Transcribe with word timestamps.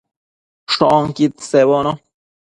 Shoquid 0.73 1.33
sebono 1.47 1.91